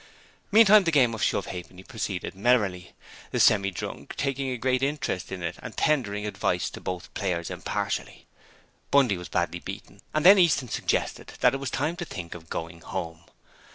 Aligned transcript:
Meantime 0.51 0.83
the 0.83 0.89
game 0.91 1.13
of 1.13 1.21
shove 1.21 1.45
ha'penny 1.45 1.83
proceeded 1.83 2.33
merrily, 2.33 2.93
the 3.29 3.39
Semi 3.39 3.69
drunk 3.69 4.15
taking 4.15 4.49
a 4.49 4.57
great 4.57 4.81
interest 4.81 5.31
in 5.31 5.43
it 5.43 5.57
and 5.61 5.77
tendering 5.77 6.25
advice 6.25 6.71
to 6.71 6.81
both 6.81 7.13
players 7.13 7.51
impartially. 7.51 8.25
Bundy 8.89 9.15
was 9.15 9.29
badly 9.29 9.59
beaten, 9.59 10.01
and 10.11 10.25
then 10.25 10.39
Easton 10.39 10.69
suggested 10.69 11.33
that 11.41 11.53
it 11.53 11.57
was 11.59 11.69
time 11.69 11.95
to 11.97 12.03
think 12.05 12.33
of 12.33 12.49
going 12.49 12.79
home. 12.81 13.25